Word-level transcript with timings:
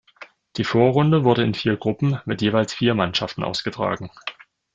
Die 0.57 0.63
Vorrunde 0.63 1.23
wurde 1.25 1.43
in 1.43 1.53
vier 1.53 1.77
Gruppen 1.77 2.19
mit 2.25 2.41
jeweils 2.41 2.73
vier 2.73 2.95
Mannschaften 2.95 3.43
ausgetragen. 3.43 4.09